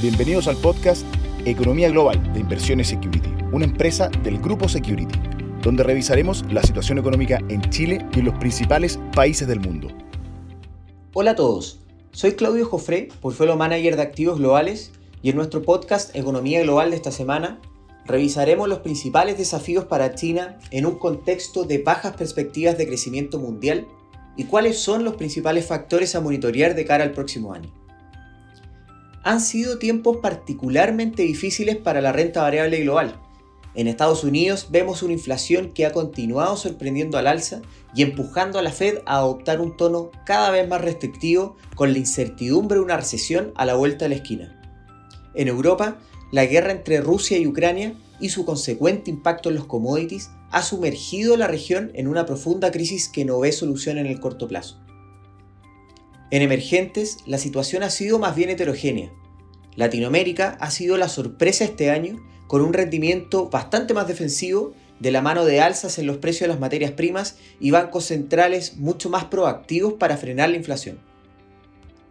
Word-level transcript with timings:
Bienvenidos 0.00 0.46
al 0.46 0.56
podcast 0.58 1.04
Economía 1.44 1.90
Global 1.90 2.32
de 2.32 2.38
Inversiones 2.38 2.86
Security, 2.86 3.30
una 3.50 3.64
empresa 3.64 4.08
del 4.22 4.38
grupo 4.38 4.68
Security, 4.68 5.18
donde 5.60 5.82
revisaremos 5.82 6.44
la 6.52 6.62
situación 6.62 6.98
económica 6.98 7.40
en 7.48 7.62
Chile 7.62 8.06
y 8.14 8.22
los 8.22 8.38
principales 8.38 9.00
países 9.12 9.48
del 9.48 9.58
mundo. 9.58 9.88
Hola 11.14 11.32
a 11.32 11.34
todos, 11.34 11.80
soy 12.12 12.34
Claudio 12.34 12.64
Jofré, 12.66 13.08
portfolio 13.20 13.56
manager 13.56 13.96
de 13.96 14.02
activos 14.02 14.38
globales, 14.38 14.92
y 15.20 15.30
en 15.30 15.36
nuestro 15.36 15.62
podcast 15.62 16.14
Economía 16.14 16.62
Global 16.62 16.90
de 16.90 16.96
esta 16.96 17.10
semana 17.10 17.58
revisaremos 18.06 18.68
los 18.68 18.78
principales 18.78 19.36
desafíos 19.36 19.86
para 19.86 20.14
China 20.14 20.60
en 20.70 20.86
un 20.86 20.96
contexto 21.00 21.64
de 21.64 21.78
bajas 21.78 22.14
perspectivas 22.14 22.78
de 22.78 22.86
crecimiento 22.86 23.40
mundial 23.40 23.88
y 24.36 24.44
cuáles 24.44 24.78
son 24.78 25.02
los 25.02 25.16
principales 25.16 25.66
factores 25.66 26.14
a 26.14 26.20
monitorear 26.20 26.76
de 26.76 26.84
cara 26.84 27.02
al 27.02 27.10
próximo 27.10 27.52
año 27.52 27.72
han 29.24 29.40
sido 29.40 29.78
tiempos 29.78 30.18
particularmente 30.18 31.22
difíciles 31.22 31.76
para 31.76 32.00
la 32.00 32.12
renta 32.12 32.42
variable 32.42 32.80
global. 32.80 33.20
En 33.74 33.86
Estados 33.86 34.24
Unidos 34.24 34.68
vemos 34.70 35.02
una 35.02 35.12
inflación 35.12 35.72
que 35.72 35.86
ha 35.86 35.92
continuado 35.92 36.56
sorprendiendo 36.56 37.18
al 37.18 37.26
alza 37.26 37.62
y 37.94 38.02
empujando 38.02 38.58
a 38.58 38.62
la 38.62 38.72
Fed 38.72 38.98
a 39.06 39.18
adoptar 39.18 39.60
un 39.60 39.76
tono 39.76 40.10
cada 40.24 40.50
vez 40.50 40.66
más 40.68 40.80
restrictivo 40.80 41.56
con 41.74 41.92
la 41.92 41.98
incertidumbre 41.98 42.78
de 42.78 42.84
una 42.84 42.96
recesión 42.96 43.52
a 43.54 43.66
la 43.66 43.74
vuelta 43.74 44.04
de 44.04 44.08
la 44.08 44.14
esquina. 44.16 44.60
En 45.34 45.48
Europa, 45.48 45.98
la 46.32 46.44
guerra 46.46 46.72
entre 46.72 47.00
Rusia 47.00 47.38
y 47.38 47.46
Ucrania 47.46 47.94
y 48.20 48.30
su 48.30 48.44
consecuente 48.44 49.10
impacto 49.10 49.48
en 49.48 49.54
los 49.54 49.66
commodities 49.66 50.30
ha 50.50 50.62
sumergido 50.62 51.34
a 51.34 51.38
la 51.38 51.46
región 51.46 51.90
en 51.94 52.08
una 52.08 52.26
profunda 52.26 52.70
crisis 52.70 53.08
que 53.08 53.24
no 53.24 53.38
ve 53.38 53.52
solución 53.52 53.98
en 53.98 54.06
el 54.06 54.18
corto 54.18 54.48
plazo. 54.48 54.80
En 56.30 56.42
emergentes, 56.42 57.18
la 57.26 57.38
situación 57.38 57.82
ha 57.82 57.90
sido 57.90 58.18
más 58.18 58.36
bien 58.36 58.50
heterogénea. 58.50 59.10
Latinoamérica 59.76 60.58
ha 60.60 60.70
sido 60.70 60.98
la 60.98 61.08
sorpresa 61.08 61.64
este 61.64 61.90
año, 61.90 62.18
con 62.46 62.60
un 62.60 62.74
rendimiento 62.74 63.48
bastante 63.48 63.94
más 63.94 64.08
defensivo 64.08 64.74
de 65.00 65.10
la 65.10 65.22
mano 65.22 65.46
de 65.46 65.60
alzas 65.60 65.98
en 65.98 66.06
los 66.06 66.18
precios 66.18 66.42
de 66.42 66.48
las 66.48 66.60
materias 66.60 66.90
primas 66.90 67.36
y 67.60 67.70
bancos 67.70 68.04
centrales 68.04 68.76
mucho 68.76 69.08
más 69.08 69.26
proactivos 69.26 69.94
para 69.94 70.18
frenar 70.18 70.50
la 70.50 70.56
inflación. 70.56 70.98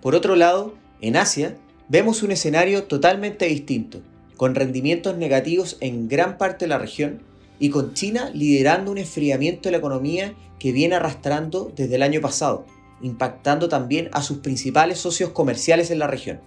Por 0.00 0.14
otro 0.14 0.36
lado, 0.36 0.74
en 1.02 1.16
Asia 1.16 1.56
vemos 1.88 2.22
un 2.22 2.30
escenario 2.30 2.84
totalmente 2.84 3.46
distinto, 3.46 4.00
con 4.36 4.54
rendimientos 4.54 5.18
negativos 5.18 5.76
en 5.80 6.08
gran 6.08 6.38
parte 6.38 6.64
de 6.64 6.70
la 6.70 6.78
región 6.78 7.22
y 7.58 7.70
con 7.70 7.92
China 7.92 8.30
liderando 8.32 8.90
un 8.90 8.98
enfriamiento 8.98 9.62
de 9.68 9.72
la 9.72 9.78
economía 9.78 10.34
que 10.58 10.72
viene 10.72 10.94
arrastrando 10.94 11.72
desde 11.74 11.96
el 11.96 12.02
año 12.02 12.20
pasado 12.20 12.64
impactando 13.00 13.68
también 13.68 14.08
a 14.12 14.22
sus 14.22 14.38
principales 14.38 14.98
socios 14.98 15.30
comerciales 15.30 15.90
en 15.90 15.98
la 15.98 16.06
región. 16.06 16.40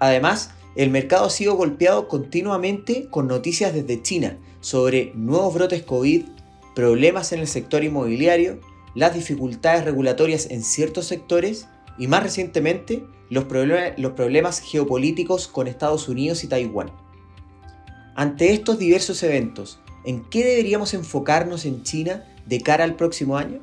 Además, 0.00 0.50
el 0.74 0.90
mercado 0.90 1.26
ha 1.26 1.30
sido 1.30 1.54
golpeado 1.54 2.08
continuamente 2.08 3.08
con 3.10 3.28
noticias 3.28 3.74
desde 3.74 4.02
China 4.02 4.38
sobre 4.60 5.12
nuevos 5.14 5.54
brotes 5.54 5.82
COVID, 5.82 6.24
problemas 6.74 7.32
en 7.32 7.40
el 7.40 7.46
sector 7.46 7.84
inmobiliario, 7.84 8.58
las 8.94 9.14
dificultades 9.14 9.84
regulatorias 9.84 10.50
en 10.50 10.62
ciertos 10.62 11.06
sectores 11.06 11.68
y 11.98 12.06
más 12.06 12.22
recientemente 12.22 13.04
los, 13.28 13.44
problemas 13.44 14.60
geopolíticos 14.60 15.48
con 15.48 15.66
Estados 15.66 16.08
Unidos 16.08 16.44
y 16.44 16.48
Taiwán. 16.48 16.90
Ante 18.14 18.52
estos 18.52 18.78
diversos 18.78 19.22
eventos, 19.22 19.80
¿en 20.04 20.24
qué 20.28 20.44
deberíamos 20.44 20.94
enfocarnos 20.94 21.64
en 21.64 21.82
China 21.82 22.24
de 22.46 22.60
cara 22.60 22.84
al 22.84 22.96
próximo 22.96 23.38
año? 23.38 23.60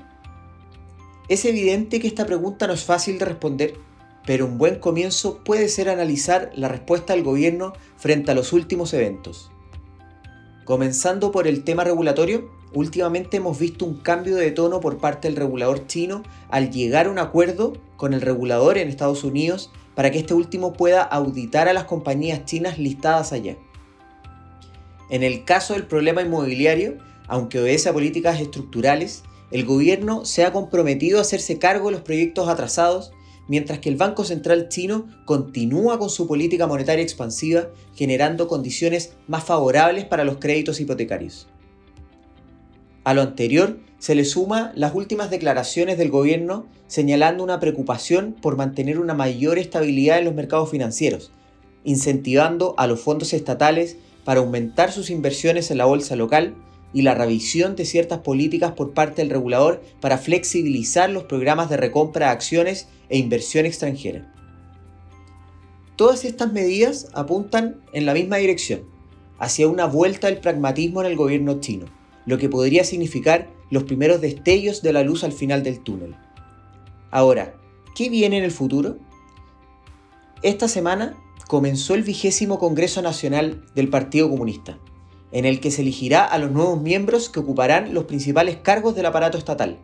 Es 1.29 1.45
evidente 1.45 1.99
que 1.99 2.07
esta 2.07 2.25
pregunta 2.25 2.65
no 2.65 2.73
es 2.73 2.83
fácil 2.83 3.19
de 3.19 3.25
responder, 3.25 3.75
pero 4.25 4.47
un 4.47 4.57
buen 4.57 4.79
comienzo 4.79 5.43
puede 5.43 5.69
ser 5.69 5.87
analizar 5.87 6.51
la 6.55 6.67
respuesta 6.67 7.13
del 7.13 7.23
gobierno 7.23 7.73
frente 7.97 8.31
a 8.31 8.35
los 8.35 8.51
últimos 8.51 8.93
eventos. 8.95 9.51
Comenzando 10.65 11.31
por 11.31 11.47
el 11.47 11.63
tema 11.63 11.83
regulatorio, 11.83 12.49
últimamente 12.73 13.37
hemos 13.37 13.59
visto 13.59 13.85
un 13.85 13.97
cambio 13.97 14.37
de 14.37 14.49
tono 14.49 14.79
por 14.79 14.97
parte 14.97 15.27
del 15.27 15.37
regulador 15.37 15.85
chino 15.85 16.23
al 16.49 16.71
llegar 16.71 17.05
a 17.05 17.11
un 17.11 17.19
acuerdo 17.19 17.73
con 17.95 18.15
el 18.15 18.21
regulador 18.21 18.79
en 18.79 18.87
Estados 18.87 19.23
Unidos 19.23 19.71
para 19.93 20.09
que 20.09 20.19
este 20.19 20.33
último 20.33 20.73
pueda 20.73 21.03
auditar 21.03 21.67
a 21.67 21.73
las 21.73 21.83
compañías 21.83 22.45
chinas 22.45 22.79
listadas 22.79 23.33
allá. 23.33 23.55
En 25.11 25.21
el 25.21 25.43
caso 25.43 25.73
del 25.73 25.85
problema 25.85 26.23
inmobiliario, 26.23 26.97
aunque 27.27 27.59
obedece 27.59 27.89
a 27.89 27.93
políticas 27.93 28.39
estructurales, 28.41 29.23
el 29.51 29.65
gobierno 29.65 30.25
se 30.25 30.45
ha 30.45 30.53
comprometido 30.53 31.17
a 31.17 31.21
hacerse 31.21 31.57
cargo 31.57 31.87
de 31.87 31.93
los 31.93 32.01
proyectos 32.01 32.47
atrasados, 32.47 33.11
mientras 33.47 33.79
que 33.79 33.89
el 33.89 33.95
Banco 33.95 34.23
Central 34.23 34.69
chino 34.69 35.07
continúa 35.25 35.97
con 35.97 36.09
su 36.09 36.27
política 36.27 36.67
monetaria 36.67 37.03
expansiva, 37.03 37.69
generando 37.95 38.47
condiciones 38.47 39.13
más 39.27 39.43
favorables 39.43 40.05
para 40.05 40.23
los 40.23 40.37
créditos 40.37 40.79
hipotecarios. 40.79 41.47
A 43.03 43.15
lo 43.15 43.21
anterior 43.21 43.79
se 43.97 44.13
le 44.13 44.23
suma 44.23 44.71
las 44.75 44.93
últimas 44.93 45.31
declaraciones 45.31 45.97
del 45.97 46.11
gobierno 46.11 46.67
señalando 46.85 47.43
una 47.43 47.59
preocupación 47.59 48.35
por 48.39 48.55
mantener 48.55 48.99
una 48.99 49.15
mayor 49.15 49.57
estabilidad 49.57 50.19
en 50.19 50.25
los 50.25 50.35
mercados 50.35 50.69
financieros, 50.69 51.31
incentivando 51.83 52.75
a 52.77 52.85
los 52.85 52.99
fondos 52.99 53.33
estatales 53.33 53.97
para 54.25 54.41
aumentar 54.41 54.91
sus 54.91 55.09
inversiones 55.09 55.71
en 55.71 55.79
la 55.79 55.85
bolsa 55.85 56.15
local 56.15 56.55
y 56.93 57.03
la 57.03 57.13
revisión 57.13 57.75
de 57.75 57.85
ciertas 57.85 58.19
políticas 58.19 58.71
por 58.73 58.93
parte 58.93 59.21
del 59.21 59.29
regulador 59.29 59.81
para 59.99 60.17
flexibilizar 60.17 61.09
los 61.09 61.23
programas 61.23 61.69
de 61.69 61.77
recompra 61.77 62.27
de 62.27 62.31
acciones 62.31 62.87
e 63.09 63.17
inversión 63.17 63.65
extranjera. 63.65 64.33
Todas 65.95 66.25
estas 66.25 66.51
medidas 66.51 67.09
apuntan 67.13 67.81
en 67.93 68.05
la 68.05 68.13
misma 68.13 68.37
dirección, 68.37 68.83
hacia 69.37 69.67
una 69.67 69.85
vuelta 69.85 70.27
del 70.27 70.39
pragmatismo 70.39 71.01
en 71.01 71.07
el 71.07 71.15
gobierno 71.15 71.59
chino, 71.59 71.85
lo 72.25 72.37
que 72.37 72.49
podría 72.49 72.83
significar 72.83 73.49
los 73.69 73.83
primeros 73.83 74.21
destellos 74.21 74.81
de 74.81 74.93
la 74.93 75.03
luz 75.03 75.23
al 75.23 75.31
final 75.31 75.63
del 75.63 75.81
túnel. 75.81 76.15
Ahora, 77.11 77.55
¿qué 77.95 78.09
viene 78.09 78.37
en 78.37 78.43
el 78.43 78.51
futuro? 78.51 78.97
Esta 80.41 80.67
semana 80.67 81.17
comenzó 81.47 81.95
el 81.95 82.03
vigésimo 82.03 82.59
Congreso 82.59 83.01
Nacional 83.01 83.65
del 83.75 83.89
Partido 83.89 84.29
Comunista 84.29 84.79
en 85.31 85.45
el 85.45 85.59
que 85.59 85.71
se 85.71 85.81
elegirá 85.81 86.25
a 86.25 86.37
los 86.37 86.51
nuevos 86.51 86.81
miembros 86.81 87.29
que 87.29 87.39
ocuparán 87.39 87.93
los 87.93 88.05
principales 88.05 88.57
cargos 88.57 88.95
del 88.95 89.05
aparato 89.05 89.37
estatal. 89.37 89.77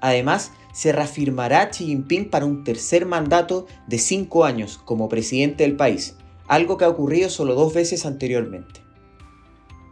Además, 0.00 0.52
se 0.72 0.92
reafirmará 0.92 1.70
Xi 1.70 1.86
Jinping 1.86 2.30
para 2.30 2.46
un 2.46 2.64
tercer 2.64 3.06
mandato 3.06 3.66
de 3.86 3.98
cinco 3.98 4.44
años 4.44 4.78
como 4.84 5.08
presidente 5.08 5.64
del 5.64 5.76
país, 5.76 6.16
algo 6.48 6.76
que 6.76 6.84
ha 6.84 6.88
ocurrido 6.88 7.30
solo 7.30 7.54
dos 7.54 7.72
veces 7.74 8.06
anteriormente. 8.06 8.80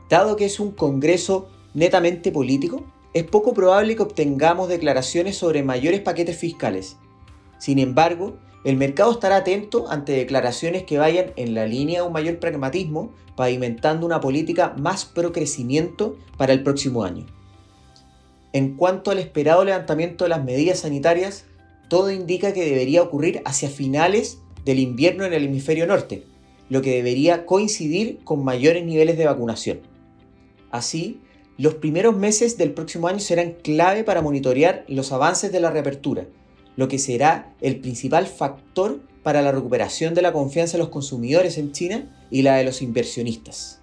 Dado 0.09 0.36
que 0.36 0.47
es 0.47 0.59
un 0.59 0.72
Congreso 0.72 1.48
netamente 1.75 2.32
político, 2.32 2.84
es 3.14 3.25
poco 3.25 3.54
probable 3.54 3.97
que 3.97 4.03
obtengamos 4.03 4.69
declaraciones 4.69 5.36
sobre 5.36 5.62
mayores 5.62 6.00
paquetes 6.00 6.36
fiscales. 6.36 6.97
Sin 7.59 7.78
embargo, 7.78 8.36
el 8.62 8.76
mercado 8.76 9.12
estará 9.12 9.37
atento 9.37 9.91
ante 9.91 10.12
declaraciones 10.12 10.82
que 10.82 10.98
vayan 10.98 11.32
en 11.37 11.54
la 11.54 11.66
línea 11.66 12.00
de 12.00 12.06
un 12.06 12.12
mayor 12.12 12.38
pragmatismo, 12.38 13.12
pavimentando 13.34 14.04
una 14.04 14.21
política 14.21 14.75
más 14.76 15.06
pro 15.06 15.32
crecimiento 15.32 16.19
para 16.37 16.53
el 16.53 16.62
próximo 16.62 17.04
año. 17.04 17.25
En 18.53 18.76
cuanto 18.76 19.10
al 19.10 19.19
esperado 19.19 19.65
levantamiento 19.65 20.25
de 20.25 20.31
las 20.31 20.44
medidas 20.44 20.81
sanitarias, 20.81 21.47
todo 21.88 22.10
indica 22.10 22.53
que 22.53 22.65
debería 22.65 23.03
ocurrir 23.03 23.41
hacia 23.47 23.71
finales 23.71 24.38
del 24.65 24.78
invierno 24.78 25.25
en 25.25 25.32
el 25.32 25.44
hemisferio 25.44 25.87
norte, 25.87 26.25
lo 26.69 26.82
que 26.82 26.94
debería 26.94 27.47
coincidir 27.47 28.19
con 28.25 28.44
mayores 28.44 28.84
niveles 28.84 29.16
de 29.16 29.27
vacunación. 29.27 29.81
Así, 30.71 31.21
los 31.56 31.75
primeros 31.75 32.16
meses 32.16 32.59
del 32.59 32.72
próximo 32.72 33.09
año 33.09 33.21
serán 33.21 33.53
clave 33.62 34.04
para 34.04 34.22
monitorear 34.22 34.84
los 34.87 35.12
avances 35.12 35.50
de 35.50 35.60
la 35.60 35.71
reapertura, 35.71 36.27
lo 36.80 36.88
que 36.88 36.98
será 36.98 37.54
el 37.60 37.78
principal 37.78 38.26
factor 38.26 39.02
para 39.22 39.42
la 39.42 39.52
recuperación 39.52 40.15
de 40.15 40.22
la 40.22 40.32
confianza 40.32 40.78
de 40.78 40.78
los 40.78 40.88
consumidores 40.88 41.59
en 41.59 41.72
China 41.72 42.27
y 42.30 42.41
la 42.41 42.56
de 42.56 42.65
los 42.65 42.80
inversionistas. 42.80 43.82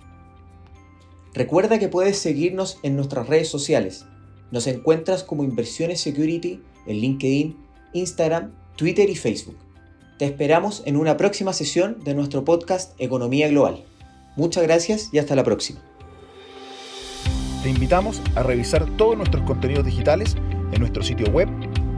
Recuerda 1.32 1.78
que 1.78 1.90
puedes 1.90 2.18
seguirnos 2.18 2.80
en 2.82 2.96
nuestras 2.96 3.28
redes 3.28 3.50
sociales. 3.50 4.06
Nos 4.50 4.66
encuentras 4.66 5.24
como 5.24 5.44
Inversiones 5.44 6.02
Security 6.02 6.60
en 6.88 6.98
LinkedIn, 6.98 7.56
Instagram, 7.94 8.54
Twitter 8.78 9.08
y 9.12 9.16
Facebook. 9.16 9.60
Te 10.18 10.26
esperamos 10.26 10.82
en 10.88 10.98
una 10.98 11.18
próxima 11.18 11.54
sesión 11.54 12.04
de 12.04 12.16
nuestro 12.16 12.44
podcast 12.46 13.00
Economía 13.00 13.48
Global. 13.48 13.84
Muchas 14.36 14.64
gracias 14.64 15.10
y 15.12 15.20
hasta 15.20 15.36
la 15.36 15.44
próxima. 15.44 15.82
Te 17.62 17.70
invitamos 17.70 18.24
a 18.34 18.42
revisar 18.42 18.88
todos 18.98 19.16
nuestros 19.16 19.44
contenidos 19.44 19.86
digitales 19.86 20.36
en 20.72 20.80
nuestro 20.80 21.04
sitio 21.04 21.28
web 21.28 21.48